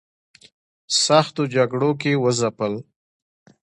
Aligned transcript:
سختو 1.03 1.43
جګړو 1.55 1.91
کې 2.01 2.11
وځپل. 2.23 2.73